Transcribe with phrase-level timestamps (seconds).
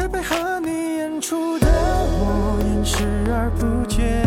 [0.00, 4.24] 该配合你演出的我演视而不见，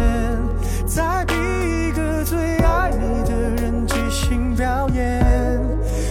[0.86, 5.60] 在逼一个最爱你的人即兴表演。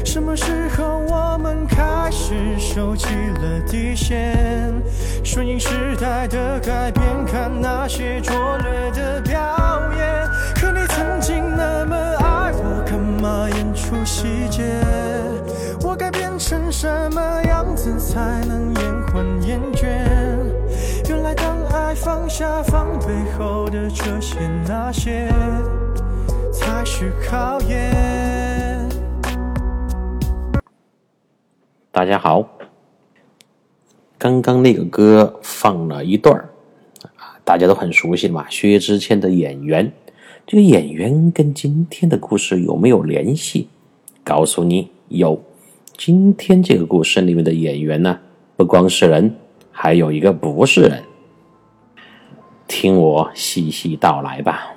[0.04, 4.74] 什么时候我们开始收起了底线？
[5.22, 8.90] 顺应时代的改变，看那些拙劣
[22.42, 25.32] 下防备后的这些那些，
[26.52, 28.88] 才是考验。
[31.92, 32.44] 大家好，
[34.18, 36.36] 刚刚那个歌放了一段
[37.16, 39.92] 啊，大家都很熟悉嘛，薛之谦的演员。
[40.44, 43.68] 这个演员跟今天的故事有没有联系？
[44.24, 45.40] 告诉你，有。
[45.96, 48.18] 今天这个故事里面的演员呢，
[48.56, 49.32] 不光是人，
[49.70, 51.04] 还有一个不是人。
[52.72, 54.72] 听我细细道来吧。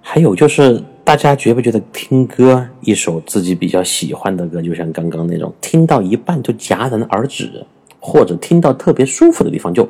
[0.00, 7.66] 还有就是，大家觉不觉得听歌，一首自己比较喜欢的歌，就像刚刚那种，听到一半就戛然而止，
[8.00, 9.86] 或者听到特别舒服的地方就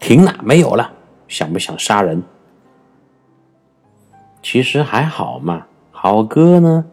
[0.00, 0.90] 停了，没有了，
[1.28, 2.20] 想不想杀人？
[4.42, 6.86] 其实还好嘛，好歌呢，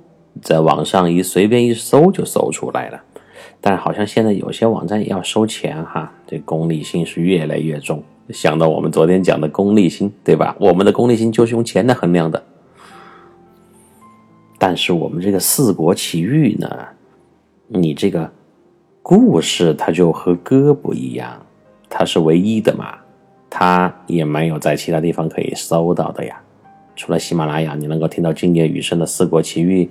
[0.44, 3.02] 在网上一随便一搜就搜出来了。
[3.60, 8.04] 但好像现在有些网站也要收钱哈，这功利性是越来越重。
[8.30, 10.56] 想到我们昨天讲的功利心，对吧？
[10.60, 12.42] 我们的功利心就是用钱来衡量的。
[14.58, 16.70] 但是我们这个四国奇遇呢，
[17.68, 18.32] 你这个
[19.02, 21.46] 故事它就和歌不一样，
[21.90, 22.96] 它是唯一的嘛，
[23.50, 26.40] 它也没有在其他地方可以搜到的呀。
[26.96, 29.90] 除了喜马拉雅，你能够听到经典雨声的四国奇遇，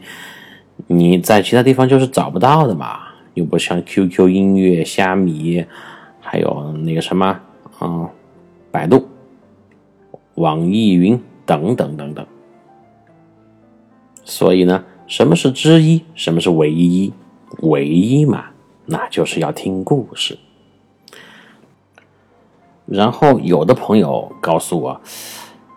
[0.86, 3.00] 你在其他地方就是找不到的嘛。
[3.34, 5.64] 又不像 QQ 音乐、虾米，
[6.20, 7.40] 还有那个什么、
[7.80, 8.08] 嗯，
[8.70, 9.08] 百度、
[10.34, 12.26] 网易云等等等等。
[14.24, 16.02] 所以呢，什么是之一？
[16.14, 17.12] 什么是唯一？
[17.62, 18.46] 唯一嘛，
[18.86, 20.38] 那就是要听故事。
[22.86, 25.00] 然后有的朋友告诉我，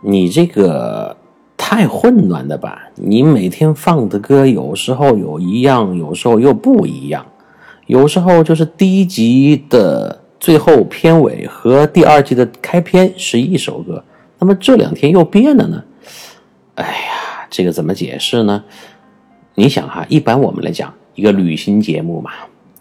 [0.01, 1.15] 你这个
[1.55, 2.89] 太混乱了吧？
[2.95, 7.25] 你每天放的歌有时候有一样，有时候又不一样，
[7.87, 14.03] 有时候就是低级的最后片尾和第二季的开篇是一首歌，
[14.39, 15.81] 那么这两天又变了呢？
[16.75, 18.61] 哎呀，这个怎么解释呢？
[19.55, 22.31] 你想哈，一般我们来讲一个旅行节目嘛，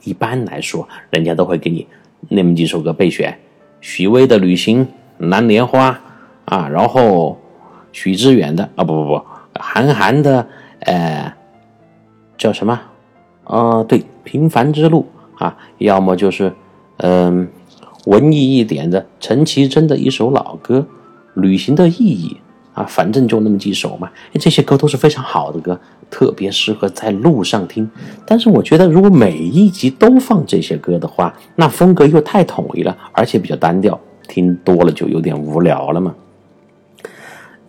[0.02, 1.86] 一般来说人家都会给你
[2.28, 3.38] 那么几首歌备选。
[3.80, 4.84] 许巍的《旅行》，
[5.18, 6.00] 蓝莲花
[6.46, 7.40] 啊，然后
[7.92, 9.22] 许知远的啊，不不不，
[9.60, 10.44] 韩寒的，
[10.80, 11.32] 呃，
[12.36, 12.80] 叫什么？
[13.44, 15.06] 啊，对，《平凡之路》
[15.44, 16.52] 啊，要么就是
[17.02, 17.48] 嗯、
[18.06, 20.86] 文艺一点的陈绮贞的一首老歌
[21.40, 22.36] 《旅行的意义》
[22.80, 24.10] 啊，反正就那么几首嘛。
[24.40, 25.78] 这些歌都是非常好的歌，
[26.10, 27.88] 特别适合在路上听。
[28.26, 33.98] 但是我觉得，如果每一集都放这些歌的话，那风格又太统一了，而且比较单调，
[34.28, 36.14] 听多了就有点无聊了嘛。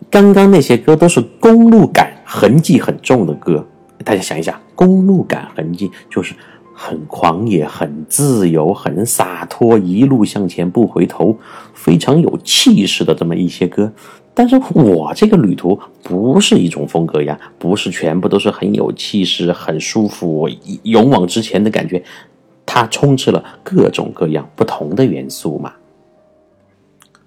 [0.10, 3.66] 刚刚那些歌都是公路感痕迹很重的歌，
[4.06, 6.36] 大家想一下，公路感痕迹就是
[6.74, 11.38] 很狂野、很自由、很洒脱，一路向前不回头，
[11.74, 13.92] 非常有气势的这么一些歌。
[14.34, 20.50] 但是我这个旅途不是一种风格呀，不是全部都是很有气势、很舒服、
[20.82, 22.04] 勇往直前的感觉，
[22.66, 25.74] 它充斥了各种各样不同的元素嘛。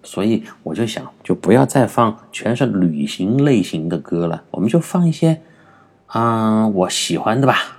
[0.03, 5.41] 所以我就想，就不要再放全是旅行类型的歌了，我们就放一些，
[6.07, 7.76] 啊、我喜欢的吧，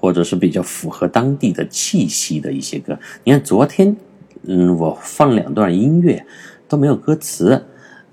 [0.00, 2.98] 或者是比较符合当地的气息的一些歌。
[3.22, 3.94] 你看昨天，
[4.44, 6.24] 嗯，我放两段音乐
[6.66, 7.66] 都没有歌词，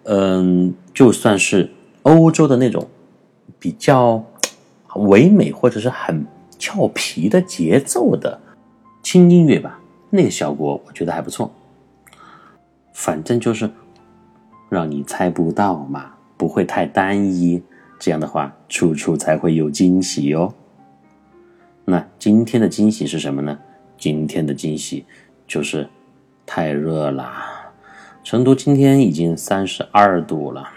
[0.03, 1.69] 嗯，就算是
[2.01, 2.85] 欧洲的那种
[3.57, 4.21] 比较
[4.95, 6.25] 唯美或者是很
[6.59, 8.37] 俏皮的节奏的
[9.01, 11.49] 轻音乐吧，那个效果我觉得还不错。
[12.91, 13.69] 反正就是
[14.69, 17.63] 让你猜不到嘛，不会太单一。
[17.99, 20.53] 这样的话，处处才会有惊喜哦。
[21.89, 23.57] 那今天的惊喜是什么呢？
[23.97, 25.05] 今天的惊喜
[25.47, 25.87] 就是
[26.45, 27.31] 太热了。
[28.25, 30.67] 成都今天已经三十二度了。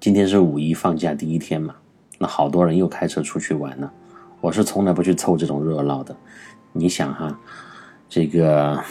[0.00, 1.74] 今天是五一放假第一天嘛，
[2.16, 3.92] 那好多人又开车出去玩了。
[4.40, 6.16] 我是从来不去凑这种热闹的。
[6.72, 7.38] 你想哈，
[8.08, 8.82] 这个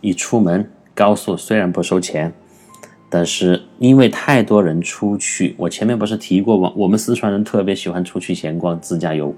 [0.00, 0.66] 一出门。
[0.94, 2.32] 高速虽然不收钱，
[3.10, 6.72] 但是因为太多人出去，我前面不是提过吗？
[6.74, 9.34] 我们四川人特别喜欢出去闲逛、自驾游，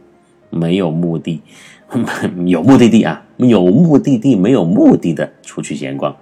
[0.53, 1.43] 没有目的，
[2.47, 6.15] 有目的地啊，有目的地没有目的的出去闲逛。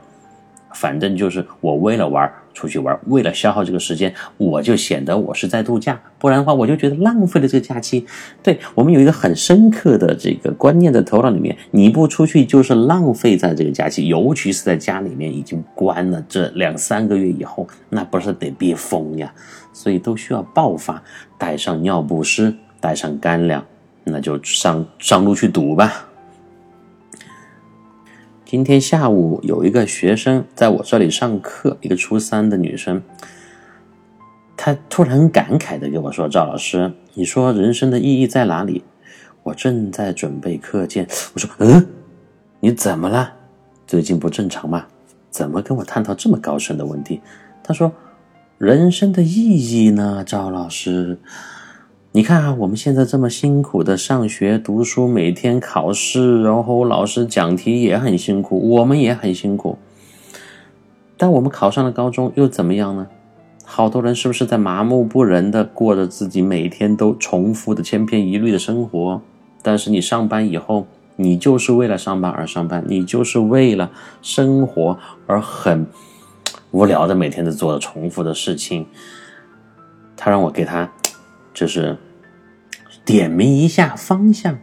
[0.72, 8.06] 反正就是我为了玩出去玩，为了消耗这个时间，我就显得我是在度假，不然的话我就觉得浪费了这个假期。
[8.40, 19.32] 对我们有一个很深刻的这个观念在头脑里面，你不出去就是浪费在这个假期，尤其是在家里面已经关了这两三个月以后，那不是得憋疯呀？
[19.72, 21.02] 所以都需要爆发，
[21.36, 23.64] 带上尿不湿，带上干粮，
[24.10, 26.06] 那就上上路去赌吧。
[28.44, 33.00] 今天下午有一个学生在我这里上课，一个初三的女生，
[34.56, 38.82] 她突然感慨的跟我说：“赵老师，你说人生的意义在哪里？”
[39.44, 41.86] 我正在准备课件，我说：“嗯，
[42.58, 43.32] 你怎么了？
[43.86, 44.86] 最近不正常吗？
[45.30, 47.20] 怎么跟我探讨这么高深的问题？”
[47.62, 47.92] 她说
[48.58, 51.18] ：“人生的意义呢，赵老师。”
[52.12, 59.78] 你看啊，我们现在这么辛苦的上学读书，每天考试，然后老师讲题也很辛苦，我们也很辛苦。
[61.16, 63.06] 但我们考上了高中又怎么样呢？
[63.64, 69.22] 好多人是不是在麻木不仁的过着自己每天都重复的千篇一律的生活？
[69.62, 73.88] 但是你上班以后，你就是为了上班而上班，你就是为了
[74.20, 74.98] 生活
[75.28, 75.86] 而很
[76.72, 78.84] 无聊的每天都做着重复的事情。
[80.16, 80.90] 他让我给他。
[81.60, 81.94] 就是
[83.04, 84.58] 点明一下方向，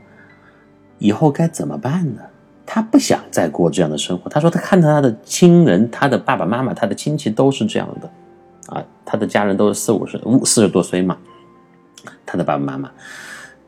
[0.98, 2.24] 以后该怎么办呢？
[2.66, 4.28] 他不想再过这样的生活。
[4.28, 8.10] 他说他看到他的亲人，他的爸爸妈妈，他的亲戚都是这样的，
[8.76, 11.16] 啊，他的家人都是四五十、五四十多岁嘛。
[12.26, 12.92] 他的爸爸妈妈，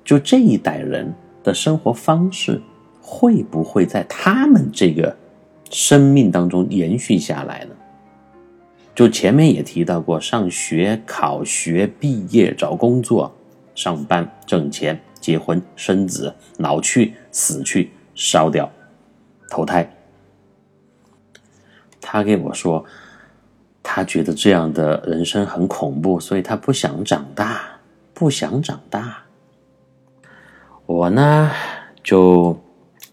[0.03, 2.59] 就这一代人的生活方式，
[2.99, 5.15] 会不会在他们这个
[5.69, 7.75] 生命当中延续下来呢？
[8.99, 13.33] 就前面也提到过，上学、考学、毕业、找工作、
[13.73, 18.69] 上班、挣钱、结婚、生子、老去、死去、烧掉、
[19.49, 19.89] 投胎。
[22.01, 22.83] 他给我说，
[23.81, 27.79] 他觉得这样的人生很恐怖，所以他不想长大，
[28.13, 29.23] 不想长大。
[30.85, 31.49] 我呢，
[32.03, 32.59] 就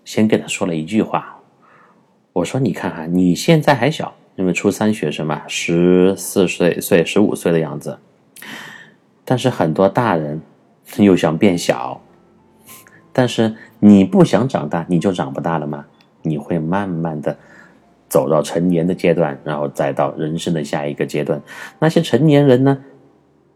[0.04, 1.40] 先跟他说了一句话，
[2.32, 7.98] 我说：“你看哈，你现在还小。”因为初三学生嘛，十四岁、岁十五岁的样子，
[9.24, 10.40] 但是很多大人
[10.98, 12.00] 又想变小，
[13.12, 15.84] 但是你不想长大，你就长不大了吗？
[16.22, 17.36] 你会慢慢的
[18.08, 21.40] 走到成年的阶段，然后再到人生的下一个阶段。
[21.78, 22.78] 那些成年人呢？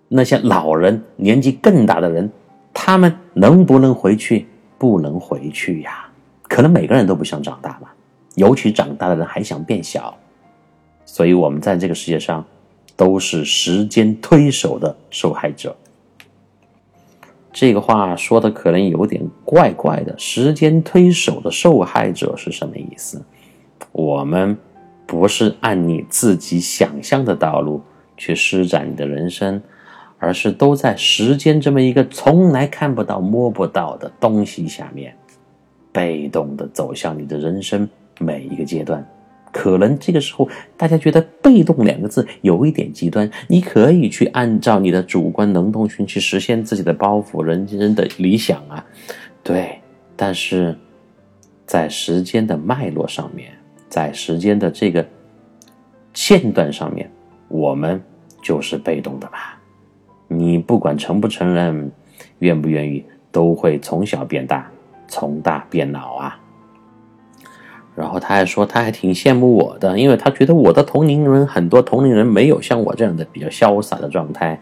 [0.09, 2.31] 那些老人，年纪更大的人，
[2.73, 4.47] 他们能不能回去？
[4.79, 6.09] 不能回去呀。
[6.49, 7.95] 可能每个人都不想长大吧，
[8.35, 10.17] 尤其长大的人还想变小。
[11.13, 12.47] 所以，我们在这个世界上
[12.97, 15.77] 都是时间推手的受害者。
[17.53, 20.17] 这个话说的可能有点怪怪的。
[20.17, 23.21] 时间推手的受害者是什么意思？
[23.91, 24.57] 我们
[25.05, 27.83] 不是按你自己想象的道路
[28.17, 29.61] 去施展你的人生，
[30.21, 35.13] 而是都在时间这么一个从来看不到、摸不到的东西下面，
[35.91, 37.87] 被动的走向你的人生
[38.21, 39.05] 每一个阶段。
[39.53, 43.31] 可能这个时候，大家觉得“被动”两个字有一点极端。
[43.49, 48.85] 你可以去按照你的主观能动性去实现自己的抱负、人生的理想啊，
[49.43, 49.79] 对。
[50.17, 50.77] 但是，
[51.65, 53.51] 在时间的脉络上面，
[53.89, 55.07] 在时间的这个
[56.13, 57.11] 线段上面，
[57.49, 58.01] 我们
[58.43, 59.59] 就是被动的吧？
[60.29, 61.91] 你不管承不承认，
[62.41, 63.03] 愿不愿意，
[63.33, 64.71] 都会从小变大，
[65.09, 66.39] 从大变老啊。
[68.01, 74.59] 然后他还说，他还挺羡慕我的，因为他觉得我的同龄人很多，同龄人没有像我这样的比较潇洒的状态，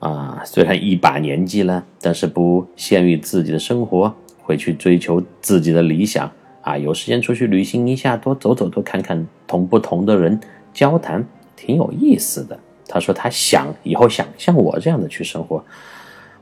[0.00, 6.30] 啊，虽然一把年纪了，但是不限于自己的生活，会去追求自己的理想，
[6.60, 10.38] 啊，有时间出去旅行一下，多走走，多看看，同不同的人
[10.74, 12.58] 交谈，挺有意思的。
[12.86, 15.64] 他说他想以后想像我这样的去生活。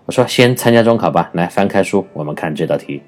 [0.06, 3.00] 我说先参加中考吧，来翻开书，我们看这道题。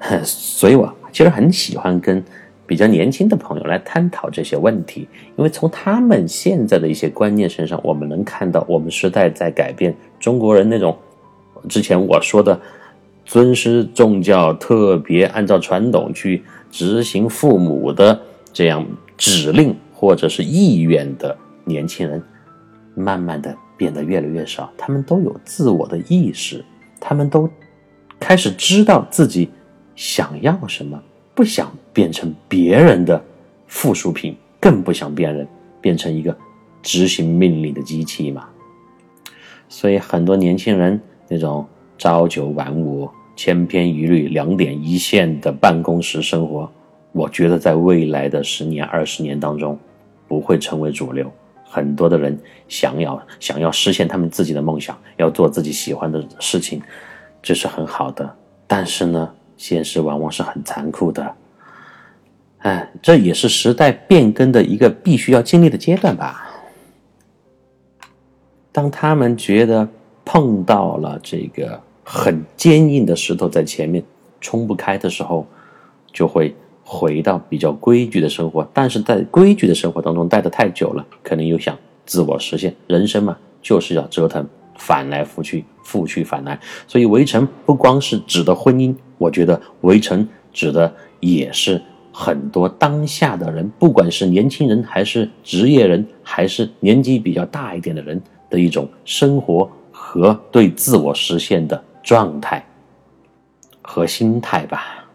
[0.24, 2.24] 所以，我其实很喜欢跟
[2.66, 9.94] 比较年轻的朋友来探讨这些问题，因为从他们现在的一些观念身上，我们能看到我们时代在改变。
[10.18, 10.96] 中国人那种
[11.68, 12.58] 之前我说的
[13.26, 18.18] 尊师重教、特别按照传统去执行父母的
[18.52, 18.86] 这样
[19.18, 22.22] 指令或者是意愿的年轻人，
[22.94, 24.72] 慢慢的变得越来越少。
[24.78, 26.64] 他们都有自我的意识，
[26.98, 27.46] 他们都
[28.18, 29.50] 开始知道自己。
[29.94, 31.02] 想要什么？
[31.34, 33.22] 不想变成别人的
[33.66, 35.48] 附属品，更不想变人
[35.80, 36.36] 变成一个
[36.82, 38.46] 执行命令的机器嘛。
[39.68, 46.70] 所以很多年轻人那种朝九晚五、千篇一律、两点一线的办公室生活，
[47.12, 49.78] 我觉得在未来的十年、二十年当中，
[50.28, 51.32] 不会成为主流。
[51.64, 56.82] 很多的人想要想要实现他们自己的梦想，要做自己喜欢的事情，
[57.42, 58.36] 这是很好的。
[58.66, 59.32] 但是呢，
[59.62, 61.34] 现实往往是很残酷的。
[62.58, 66.50] 哎，这也是时代变更的一个必须要经历的阶段吧。
[68.72, 69.88] 当他们觉得
[70.24, 74.02] 碰到了这个很坚硬的石头在前面
[74.40, 75.46] 冲不开的时候，
[76.12, 76.54] 就会。
[76.84, 82.74] 回到比较规矩的生活，但是在规矩的生活当中待得太久了，可能又想自我实现。
[82.88, 86.58] 人生嘛，就是要折腾，翻来覆去，覆去反来。
[86.88, 91.80] 所以围城不光是指的婚姻，我觉得围城指的也是
[92.12, 102.64] 很多当下的人，不管是年轻人，还是职业人，还是年纪比较大一点的人的一种生活和对自我实现的状态
[103.80, 105.06] 和心态吧。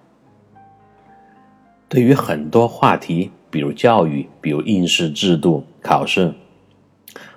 [1.89, 6.33] 对于很多话题，比如教育，比如应试制度、考试，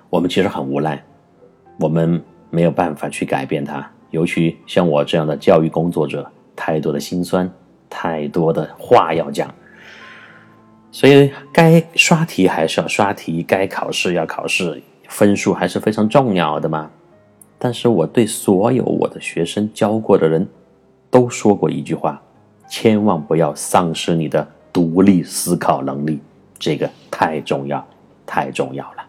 [0.09, 1.03] 我们其实很无奈，
[1.79, 3.91] 我们没有办法去改变它。
[4.09, 6.29] 尤其像我这样的教育工作者，
[6.63, 7.51] 太多的心酸，
[7.89, 9.51] 太多的话要讲。
[10.91, 16.91] 所以，该刷题还是要刷题，该考试要考试，分数还是非常重要的嘛。
[17.57, 20.47] 但是，我对所有我的学生教过的人，
[21.09, 22.21] 都说过一句话。
[22.69, 26.19] 千万不要丧失你的独立思考能力，
[26.59, 27.83] 这个太重要，
[28.23, 29.03] 太重要了。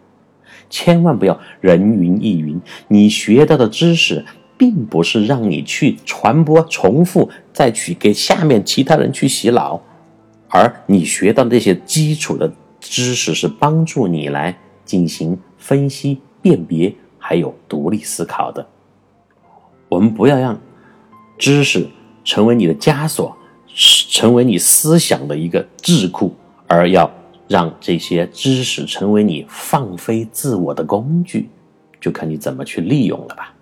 [0.70, 4.24] 千万不要人云亦云，你学到的知识
[4.62, 9.82] 并不是让你去传播、重复，再去给下面其他人去洗脑，
[10.46, 18.64] 而你学到的这些基础的知识是帮助你来进行分析、辨别，还有独立思考的。
[19.88, 20.56] 我们不要让
[21.36, 21.84] 知识
[22.22, 23.36] 成为你的枷锁。
[23.74, 26.30] 成为你思想的一个智库，
[26.68, 27.10] 而要
[27.48, 31.48] 让这些知识成为你放飞自我的工具，
[31.98, 33.54] 就看你怎么去利用了吧。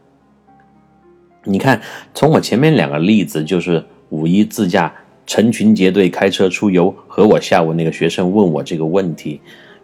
[1.45, 1.81] 你看，
[2.15, 4.95] 从我前面两个例子，就是五一自驾
[5.27, 9.41] 成群结队开车出游，和我下午那个学生问我这个问题，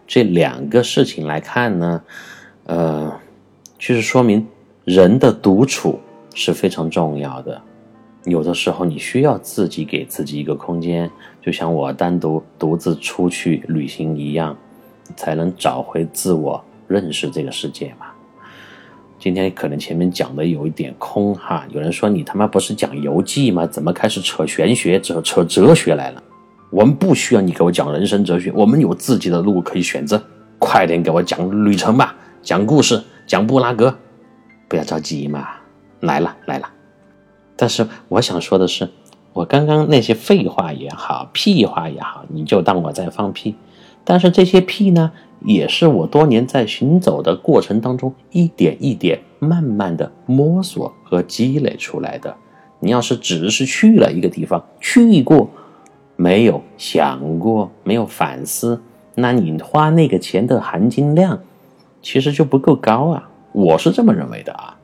[0.07, 2.03] 这两个事情来看呢，
[2.65, 3.21] 呃，
[3.79, 4.47] 就是说明
[4.85, 5.99] 人的独处
[6.35, 7.61] 是非常重要的。
[8.25, 11.11] 有的时候你需要自己给自己一个空间，
[11.41, 14.55] 就像我单独独自出去旅行一样，
[15.17, 18.07] 才能找回自我，认识这个世界嘛。
[19.19, 23.67] 今天可能前面讲的有一点空哈，有人说你他妈不是讲游记吗？
[23.67, 26.23] 怎么开始扯玄学、扯扯哲学来了？
[26.71, 30.23] 我们不需要你给我讲人生哲学，我们有自己的路可以选择。
[30.59, 33.97] 快点给我讲旅程吧，讲故事，讲布拉格，
[34.69, 35.47] 不要着急嘛，
[36.01, 36.69] 来了来了。
[37.57, 38.89] 但是我想说的是，
[39.33, 43.55] 我刚刚那些废话也好，屁话也好，你就当我在放屁。
[44.05, 45.13] 但是这些屁呢，
[45.47, 52.37] 也是我多年在行走的过程当中一点一点慢慢的摸索和积累出来的。
[52.81, 55.49] 你要是只是去了一个地方，去过，
[56.17, 58.83] 没有想过，没有反思，
[59.15, 61.41] 那你花那个钱的含金量，
[62.03, 63.31] 其实就不够高啊。
[63.53, 64.77] 我是这么认为的啊。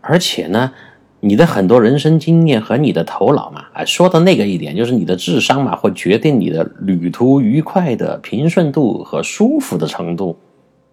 [0.00, 0.72] 而且呢，
[1.20, 10.38] 你的很多人生经验和你的头脑嘛，哎，说到那个一点，就是你的智商嘛，会决定你的旅途愉快的平顺度和舒服的程度。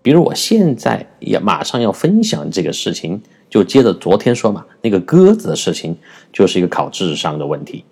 [0.01, 5.98] 比如我现在也马上要分享这个事情，就接着昨天说嘛，那个鸽子的事情，
[6.31, 7.84] 就是一个考智商的问题。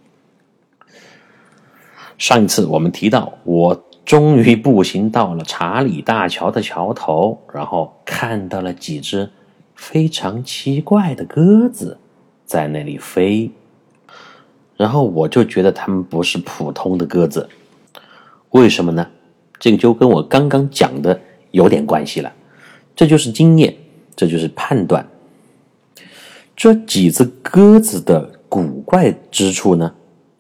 [2.18, 9.30] 上一次我们提到，我终于步行到了查理大桥的桥头，然后看到了几只。
[9.78, 11.98] 非常奇怪的鸽子
[12.46, 13.52] 在那里飞，
[14.78, 17.50] 然后我就觉得它们不是普通的鸽子，
[18.52, 19.08] 为什么呢？
[19.60, 21.20] 这个就跟我刚刚讲的
[21.52, 22.32] 有点关系了。
[22.96, 23.76] 这就是经验，
[24.16, 25.06] 这就是判断。
[26.56, 29.94] 这几只鸽子的古怪之处呢？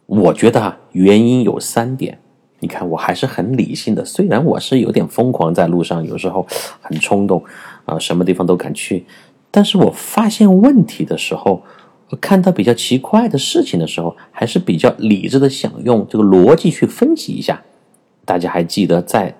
[0.05, 2.19] 我觉得啊，原因有三点。
[2.59, 6.47] 你看，我还是很理性的，虽然我是有点疯狂，在路上有时候
[6.81, 7.43] 很冲动
[7.85, 9.05] 啊，什么地方都敢去。
[9.51, 11.63] 但是我发现问题的时候，
[12.21, 17.61] 看到比较奇怪的事情的时候，还是比较理智的，想用这个逻辑去分析一下。
[18.23, 19.35] 大家还记得在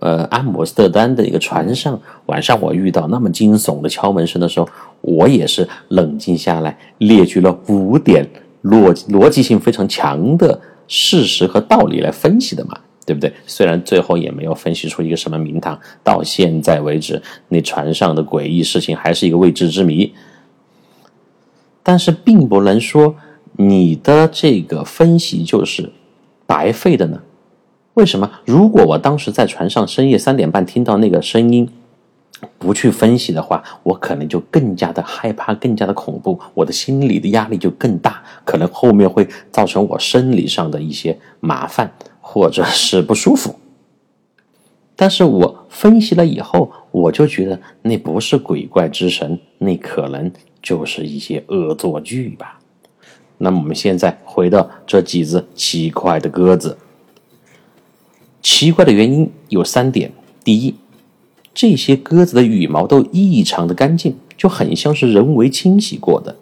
[0.00, 4.68] 呃阿姆斯特丹的一个船上，晚上我遇到那么惊悚的敲门声的时候，
[5.00, 8.28] 我也是冷静下来，列举了五点
[8.64, 12.78] 逻逻辑性非常强的事实和道理来分析的嘛。
[13.06, 13.32] 对不对？
[13.44, 20.12] 虽然最后也没有分析出一个什么名堂，到现在为止，那船上的诡异事情还是一个未知之谜。
[21.82, 23.14] 但是并不能说
[23.56, 25.92] 你的这个分析就是
[26.46, 27.20] 白费的呢？
[27.94, 28.30] 为什么？
[28.46, 31.68] 如果我当时在船上深夜三点半听到那个声音，
[32.58, 43.59] 不去分析的话，我可能就更加的害怕，更加的恐怖，我的心理的压力就更大，可能后面会造成我生理上的一些麻烦或者是不舒服。
[45.00, 50.30] 但是我分析了以后，我就觉得那不是鬼怪之神，那可能
[50.62, 52.60] 就是一些恶作剧吧。
[53.38, 56.76] 那么我们现在回到这几只奇怪的鸽子。
[58.42, 60.12] 奇怪的原因有三点：
[60.44, 60.74] 第一，
[61.54, 66.36] 这些鸽子的羽毛都异常的干净，就很像是人为清洗过的。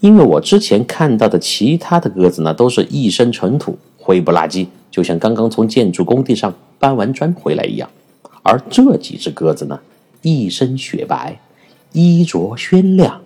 [0.00, 7.90] 因为我之前看到的其他的鸽子呢，都是一身尘土，灰不拉几，就像刚刚从建筑工地上搬完砖回来一样。
[8.44, 9.80] 而这几只鸽子呢，
[10.20, 11.40] 一身雪白，
[11.90, 13.20] 衣着鲜亮，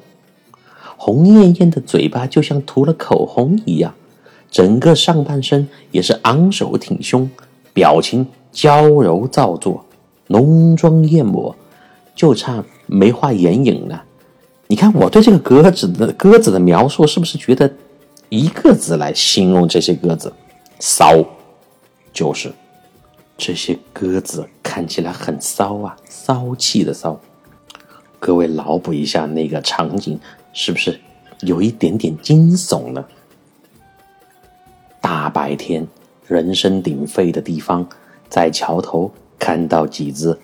[0.96, 3.94] 红艳艳的嘴巴就像涂了口红一样，
[4.50, 7.28] 整个上半身也是昂首挺胸。
[7.72, 9.84] 表情娇柔造作，
[10.28, 11.54] 浓妆艳抹，
[12.14, 14.02] 就差没画眼影了。
[14.68, 17.70] 你看我对这个鸽子的鸽子的描述，是不是觉得
[18.30, 20.32] 一个字来形容这些鸽子？
[20.80, 21.22] 骚，
[22.16, 22.50] 就是
[23.36, 27.20] 这些鸽子看起来很骚啊，骚气的骚。
[28.18, 30.18] 各位脑补一下那个场景，
[30.54, 30.98] 是不是
[31.42, 33.04] 有一点点惊悚呢？
[35.02, 35.86] 大白天。
[36.26, 37.86] 人声鼎沸的地方，
[38.28, 40.36] 在桥头看到几只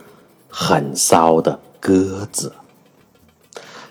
[0.49, 2.53] 很骚的鸽子。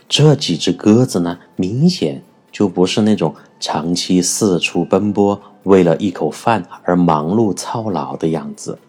[0.07, 8.79] 这几只鸽子呢，明显就不是那种长期四处奔波、为了一口饭而忙碌操劳的样子。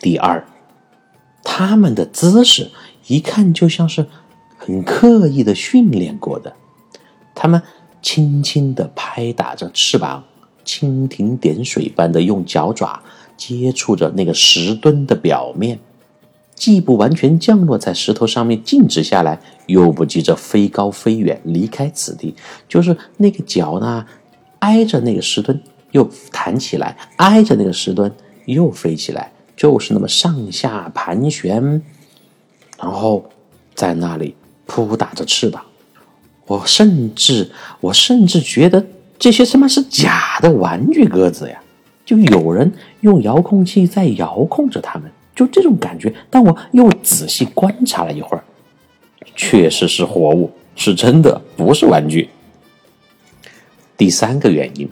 [0.00, 0.46] 第二，
[1.42, 2.70] 他们的姿势
[3.06, 4.06] 一看就像是
[4.56, 6.54] 很刻意的训练过的。
[7.34, 7.62] 他们
[8.00, 10.24] 轻轻地拍打着翅膀。
[10.66, 13.02] 蜻蜓点水般的用脚爪
[13.36, 15.78] 接触着那个石墩的表面，
[16.54, 22.34] 既不完全降落在石头上面静止下来，又不急着飞高飞远离开此地，
[22.66, 24.06] 就是那个脚呢，
[24.64, 25.60] 挨着那个石墩
[25.92, 28.10] 又弹起来，挨着那个石墩
[28.46, 31.82] 又飞起来，就是那么上下盘旋，
[32.78, 33.30] 然后
[33.74, 35.62] 在那里扑打着翅膀。
[36.46, 37.50] 我甚至，
[37.80, 38.84] 我甚至觉得。
[39.16, 41.62] 这些他妈是假的玩具鸽子呀！
[42.04, 46.12] 就有人用遥控器在遥控着它们，就这种感觉。
[46.28, 48.42] 但我又仔细观察了一会儿，
[49.36, 52.28] 确实是活物，是真的，不是玩具。
[53.96, 54.88] 第三个原因，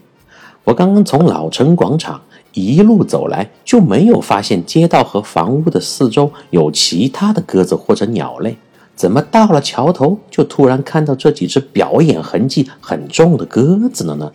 [0.64, 8.56] 我刚刚从老城广场一路走来，就没有发现街道和房屋的四周有其他的鸽子或者鸟类。
[8.94, 14.30] 怎么到了桥头就突然看到这几只表演痕迹很重的鸽子了呢？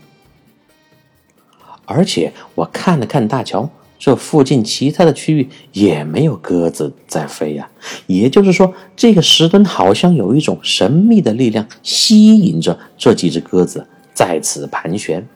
[1.85, 7.69] 而且我看了看大桥，这附近其他的区域也没有鸽子在飞呀。
[8.07, 15.27] 也就是说，这个石墩好像有一种神秘的力量吸引着这几只鸽子在此盘旋。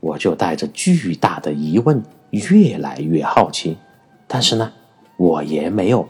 [0.00, 3.76] 我就带着巨大的疑问，越来越好奇，
[4.26, 4.72] 但是呢，
[5.16, 6.08] 我也没有。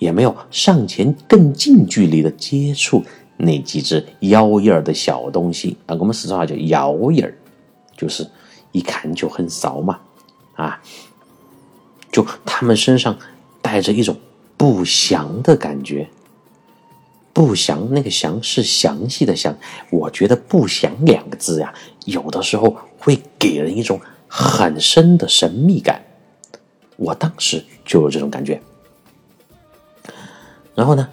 [0.00, 3.02] 也没有上前更近距离的接触
[3.38, 7.34] 那几只妖艳儿的小东西啊，我们四川话叫妖艳儿，
[7.96, 8.28] 就是
[8.72, 10.00] 一看就很骚嘛，
[10.56, 10.82] 啊，
[12.12, 13.16] 就他们身上
[13.62, 14.14] 带着一种
[14.58, 16.06] 不祥的感觉，
[17.34, 19.54] 不祥那个祥是详细的详，
[19.90, 21.74] 我觉得不祥两个字呀，
[22.06, 26.00] 有的时候会给人一种很深的神秘感，
[26.96, 28.62] 我当时就有这种感觉。
[30.76, 31.08] 然后呢，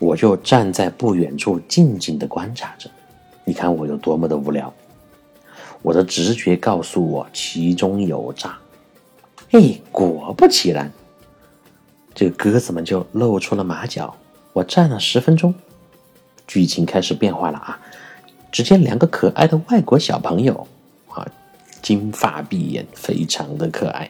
[0.00, 2.90] 我就站在不远处静静的观察着。
[3.44, 4.74] 你看我有多么的无聊。
[5.82, 8.58] 我的直觉告诉我其中有诈。
[9.50, 10.90] 嘿，果不其然，
[12.12, 14.16] 这个鸽子们就露出了马脚。
[14.54, 15.52] 我站了十分钟，
[16.46, 17.78] 剧情开始变化了啊！
[18.52, 20.66] 只见两个可爱的外国小朋友
[21.08, 21.26] 啊，
[21.82, 24.08] 金发碧眼，非常的可爱，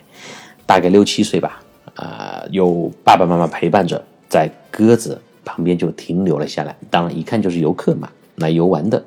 [0.66, 1.62] 大概六七岁吧。
[1.94, 4.02] 啊，有爸爸妈妈陪伴着。
[4.28, 9.02] 在鸽子旁边就停留了下来，当然一看就是游客嘛，来游玩的。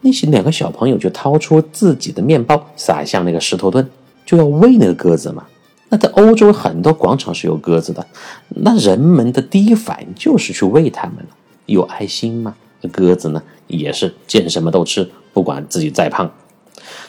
[0.00, 3.88] 那些两个小朋友就掏出自己的面包撒向那个石头墩，
[4.26, 5.46] 就要喂那个鸽子嘛。
[5.90, 8.06] 那在欧洲很多广场是有鸽子的，
[8.48, 12.54] 那人们的第一反应就是去喂它们了，有爱心嘛。
[12.90, 16.32] 鸽子呢也是见什么都吃，不管自己再胖。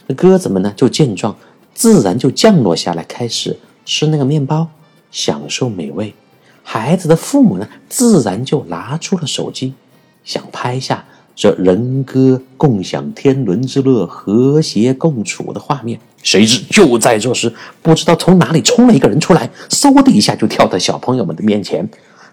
[0.08, 1.38] 那鸽子们呢就见状，
[1.74, 4.68] 自然就降落下来，开始吃那个面包，
[5.12, 6.14] 享受美味。
[6.64, 9.74] 孩子的父母呢，自然就拿出了手机，
[10.26, 16.00] 想拍下这人歌共享天伦之乐、和谐共处的画面。
[16.22, 21.90] 谁知就在这时，不知道从哪里冲了一个人出来，嗖的一下就跳到小朋友们的面前。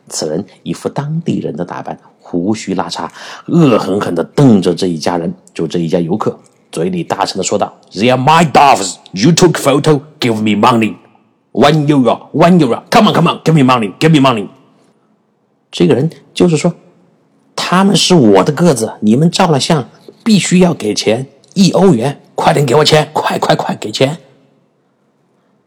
[0.09, 3.09] 此人一副当地人的打扮，胡须拉碴，
[3.47, 6.39] 恶狠狠地瞪着这一家人，就这一家游客，
[6.71, 8.97] 嘴里大声地说道：“They are my dogs.
[9.13, 10.01] You took photo.
[10.21, 10.97] Give me money.
[11.53, 12.29] One euro.
[12.33, 12.83] One euro.
[12.91, 13.41] Come on, come on.
[13.45, 13.93] Give me money.
[13.99, 14.49] Give me money.”
[15.71, 16.75] 这个人就是说，
[17.71, 19.91] 他们是我的鸽子，你们照了相
[20.25, 24.17] 必须要给钱，一欧元，快点给我钱，快快快给钱！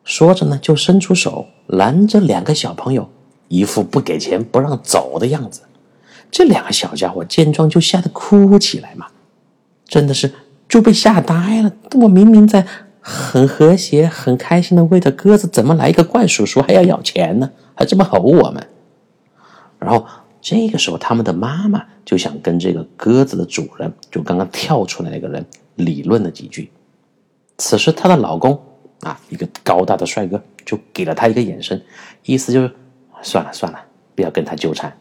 [0.04, 3.08] 说着呢，就伸出手拦着两个小朋友。
[3.50, 5.62] 一副不给钱不让走的样子，
[6.32, 9.06] 这两个小家伙见状就吓得哭起来嘛，
[9.86, 10.34] 真的是
[10.68, 11.72] 就被吓呆了。
[12.00, 12.66] 我明明在
[13.00, 17.52] 很和谐、很开心的喂着鸽子，怎么来一个怪叔叔还要要钱呢？
[17.76, 18.68] 还这么吼我们？
[19.78, 20.04] 然后
[20.41, 26.69] 这个时候，他们的妈妈就想跟这个鸽子的主人，就刚刚跳出来那个人理论了几句。
[27.58, 28.60] 此时，她的老公
[29.01, 31.82] 啊，一个高大的帅哥，就给了她一个眼神，
[32.23, 32.71] 意思就是。
[33.23, 33.80] 算了算了，
[34.15, 34.91] 不要跟他纠缠。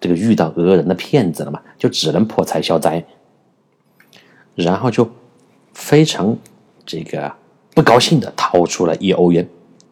[0.00, 3.04] 这个遇到讹人的骗子了嘛，就只能破财消灾。
[4.56, 5.08] 然后就
[5.74, 6.36] 非常
[6.84, 7.32] 这个
[7.76, 9.48] 不高兴的掏出了一欧元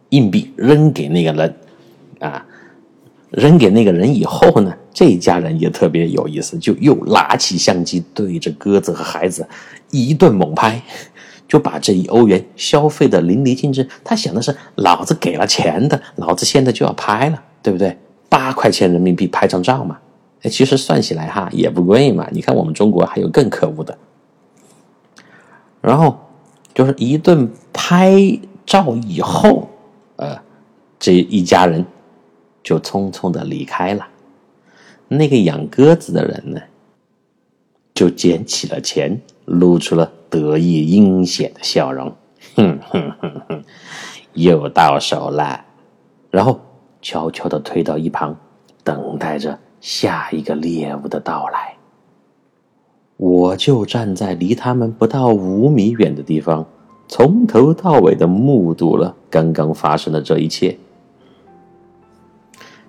[0.09, 1.57] 硬币扔给那个人
[2.19, 2.45] 啊，
[3.31, 9.47] 扔给那个人以后呢，这一家人也特别有意思，就又拿起相机对着鸽子和孩子
[9.91, 10.81] 一顿猛拍，
[11.47, 13.87] 就把这一欧元消费的淋漓尽致。
[14.03, 17.43] 他想的是，老子给了钱的，老子现在就要拍了。
[17.63, 17.99] 对不对？
[18.29, 19.99] 八块钱人民币拍张照嘛？
[20.43, 22.29] 哎，其实算起来哈也不贵嘛。
[22.31, 23.99] 你看我们中国还有更可恶的。
[25.81, 26.17] 然后
[26.73, 28.17] 就是一顿拍
[28.65, 29.69] 照以后，
[30.15, 30.39] 呃，
[31.01, 31.85] 这一家人
[32.63, 34.07] 就匆匆的离开了。
[35.09, 36.61] 那个养鸽子的人呢，
[37.95, 42.15] 就捡起了钱，露出了得意阴险的笑容，
[42.55, 43.65] 哼哼哼哼，
[44.35, 45.65] 又到手了。
[46.31, 46.61] 然后。
[47.03, 48.37] 悄悄的退到一旁，
[48.83, 51.77] 等待着下一个猎物的到来。
[53.17, 56.67] 我就站在离他们不到五米远的地方，
[57.07, 60.77] 从头到尾的目睹了刚刚发生的这一切。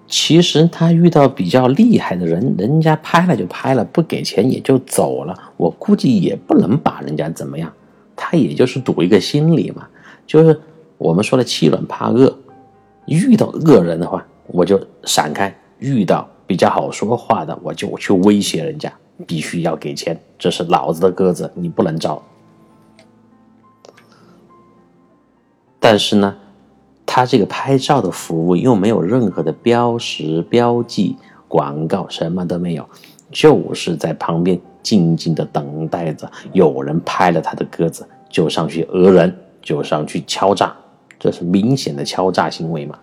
[0.08, 5.38] 其实他遇到比较厉害的人，人家拍了就拍了，不给钱也就走了。
[5.58, 7.72] 我估计也不能把人家怎么样，
[8.16, 9.88] 他也就是赌一个心理嘛，
[10.26, 10.60] 就是
[10.98, 12.38] 我们说的欺软怕恶。
[13.06, 18.92] 遇到恶人的话，我就闪开；遇到比较好说话的，我就去威胁人家，
[19.26, 20.18] 必须要给钱。
[20.38, 22.22] 这是老子的鸽子，你不能招。
[25.80, 26.36] 但是呢，
[27.18, 32.88] 他这个拍照的服务又没有任何的标识、标记、广告，什么都没有，
[33.32, 40.72] 就是在旁边静静的等待着有人拍了他的鸽子，就上去讹人，就上去敲诈。
[41.18, 43.00] 这是明显的敲诈行为嘛？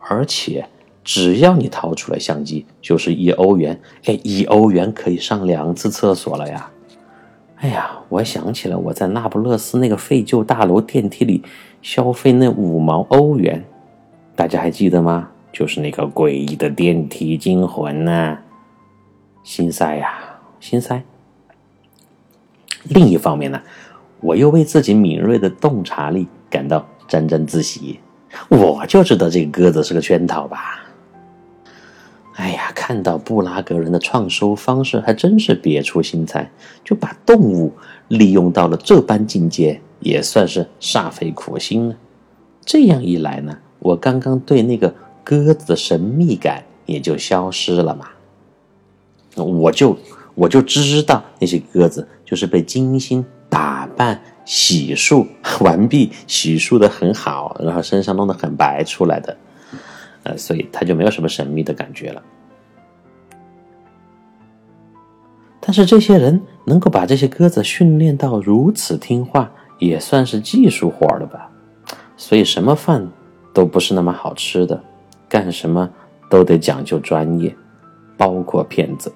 [0.00, 0.66] 而且
[1.02, 3.80] 只要你掏出来相机，就是一欧元。
[4.04, 6.70] 哎，一欧元可以上两次厕所了呀！
[7.60, 11.42] 哎呀，我想起了我在那不勒斯那个废旧大楼电梯里
[11.82, 13.64] 消费那五毛欧元，
[14.34, 15.30] 大家还记得吗？
[15.52, 18.38] 就是那个诡异的电梯惊魂呐，
[19.42, 20.18] 心塞呀，
[20.58, 21.02] 心塞。
[22.84, 23.60] 另一方面呢，
[24.20, 26.26] 我又为自己敏锐的洞察力。
[26.50, 28.00] 感到沾沾自喜，
[28.48, 30.79] 我就知道这个鸽子是个圈套吧。
[32.34, 36.50] 哎呀，看到布拉格人的创收方式，还真是别出心裁，
[36.84, 37.72] 就把动物
[38.08, 41.96] 利用到了这般境界，也算是煞费苦心了。
[42.64, 48.08] 这样一来呢，我刚刚对那个鸽子的神秘感也就消失了嘛。
[49.36, 49.96] 我就
[50.34, 54.20] 我就知道那些鸽子就是被精心打扮。
[54.46, 55.24] 洗漱
[55.60, 59.36] 完毕，洗漱的很好，然后身上弄得很白出来的，
[60.22, 62.22] 呃，所以他就没有什么神秘的感觉了。
[65.60, 71.50] 但是这些人能够把这些鸽子训练到如此听话，也算是技术活了吧？
[72.16, 73.08] 所以什么饭
[73.54, 74.82] 都不是那么好吃的，
[75.28, 75.88] 干什么
[76.28, 77.54] 都得讲究专业，
[78.16, 79.12] 包括骗子。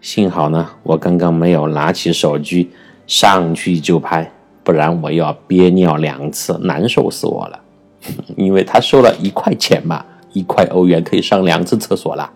[0.00, 2.70] 幸好呢，我刚刚没有拿起手机。
[3.04, 7.61] 上去就拍，不然我要憋尿两次，难受死我了。
[8.36, 12.32] 因为他收了一块钱嘛，一块欧元可以上两次厕所啦。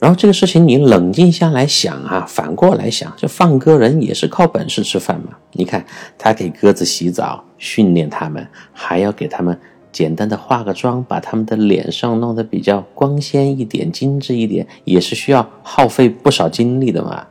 [0.00, 5.36] 然后这个事情你冷静下来想啊，反过来想，这放鸽人也是靠本事吃饭嘛。
[5.52, 5.84] 你看
[6.16, 9.58] 他给鸽子洗澡，训练他们，还要给他们
[9.90, 17.26] 简单的化个妆，把他们的脸上弄得比较光鲜一点、精致一点，也是需要耗费不少精力的嘛。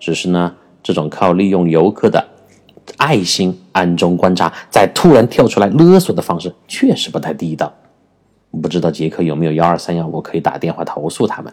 [0.00, 2.26] 只是呢，这种靠利用游客的
[2.96, 7.72] 爱心暗中观察，再突然跳出来勒索的方式，确实不太地道。
[8.62, 11.52] 不知道杰克有没有幺二三幺五可以打电话投诉他们？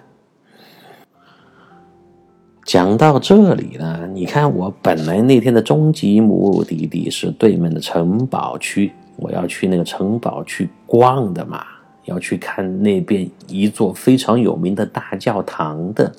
[2.66, 11.66] 讲到这里呢，你看我本来那天的终极目的地是对面的城堡区，我要去那个城堡去逛的嘛，
[12.06, 16.10] 要去看那边一座非常有名的大教堂的。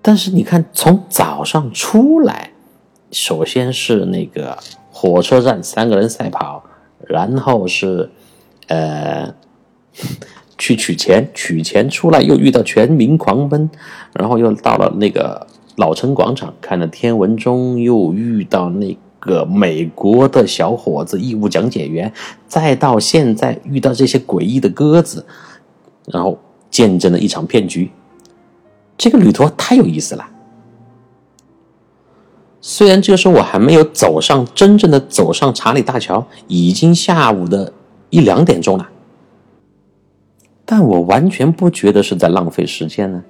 [0.00, 2.50] 但是你看，从早上出来，
[3.10, 4.58] 首先是那个
[4.90, 6.64] 火车站三个人赛跑，
[7.06, 8.10] 然后是
[8.68, 9.34] 呃。
[10.58, 13.68] 去取钱，取钱出来又遇到全民狂奔，
[14.14, 22.10] 然后又到了那个老城广场看了天文钟，又遇到那个美国的小伙子义务讲解员，
[22.48, 25.26] 再到现在遇到这些诡异的鸽子，
[26.06, 26.38] 然后
[26.70, 27.90] 见证了一场骗局。
[28.96, 30.26] 这个旅途太有意思了。
[32.68, 37.72] 虽然这个时候我还没有走上真正的走上查理大桥，已经下午的
[38.10, 38.88] 一两点钟了。
[40.64, 43.22] 但我完全不觉得是在浪费时间呢，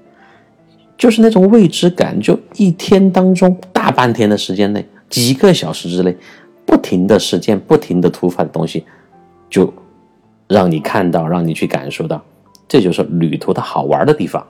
[0.97, 6.17] 就是那种未知感，就一天当中大半天的时间内，几个小时之内，
[6.65, 8.87] 不停的事件，不停的突发的东西，
[9.51, 9.71] 就
[10.49, 12.25] 让你看到，让你去感受到，
[12.67, 14.47] 这就是旅途的好玩的地方。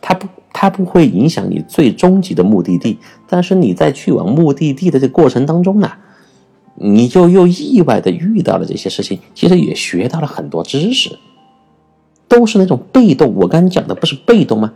[0.00, 2.98] 它不，它不会影响你最终极的目的地，
[3.30, 5.92] 但是你在去往目的地的这过程当中呢，
[6.74, 11.16] 你就又意外的遇到了这些事情，其实也学到了很多知识。
[12.26, 14.72] 都是那种被动，我刚讲的不是被动吗？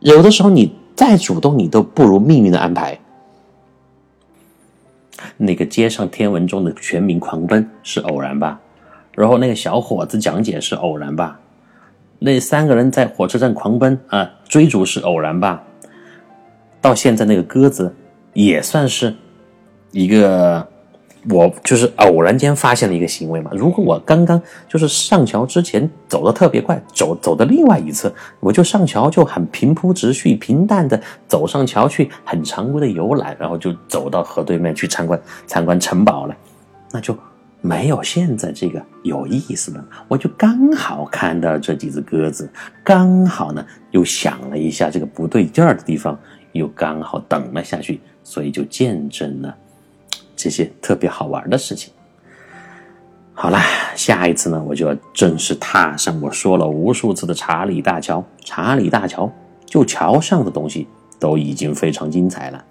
[0.00, 2.98] 有的时候你再主动，你都不如命运的安排。
[5.36, 8.60] 那个街上天文中的全民狂奔是偶然吧？
[9.14, 11.38] 然后那个小伙子讲解是偶然吧？
[12.18, 15.62] 那三个人在火车站狂奔啊，追逐是偶然吧？
[16.86, 17.92] 到现在那个鸽子
[18.32, 19.12] 也算是
[19.90, 20.66] 一个。
[21.28, 23.50] 我就是偶然间发现了一个行为嘛。
[23.52, 36.36] 如果我刚刚就是上桥之前走的特别快，走走的另外一侧，我就上桥就很平铺直叙、平淡的走上桥去，很常规的游览，然后就走到河对面去参观参观城堡了，
[36.92, 37.18] 那就
[37.60, 39.84] 没有现在这个有意思了。
[40.06, 42.48] 我就刚好看到这几只鸽子，
[42.84, 46.16] 刚好呢又想了一下这个不对劲儿的地方，
[46.52, 49.56] 又刚好等了下去，所以就见证了。
[50.34, 51.92] 这些特别好玩的事情。
[53.32, 53.62] 好啦，
[53.94, 58.24] 下一次呢，我就要正式踏上我说了无数次的查理大桥。
[58.42, 59.30] 查理大桥，
[59.66, 60.88] 就桥上的东西
[61.20, 62.64] 都已经非常精彩了。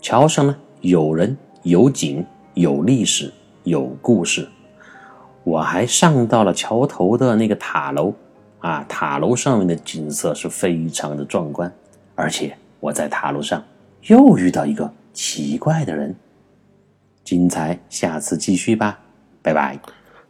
[0.00, 3.32] 桥上呢，有人、有景、有历史、
[3.64, 4.48] 有故事。
[5.44, 8.12] 我还上到了桥头的那个塔楼，
[8.58, 11.72] 啊，塔楼上面的景色是非常的壮观。
[12.18, 13.62] 而且我在塔楼上
[14.08, 16.12] 又遇到一个奇怪的人。
[17.22, 18.98] 精彩，下次继续吧，
[19.40, 19.78] 拜拜。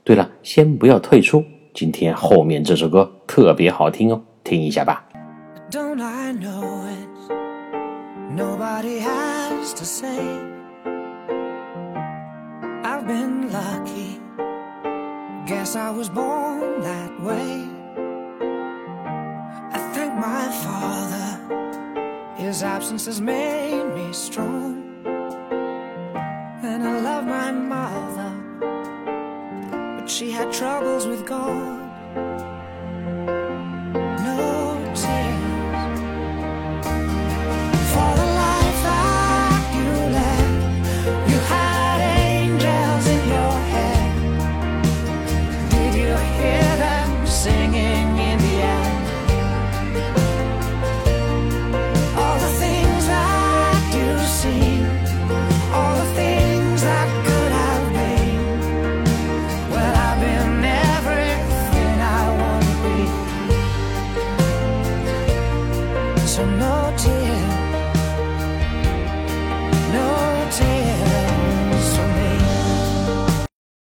[0.05, 5.03] 对了，先不要退出，今天后面这首歌特别好听哦，听一下吧。
[22.59, 24.83] His absence has made me strong.
[26.64, 28.33] And I love my mother,
[30.01, 31.67] but she had troubles with God.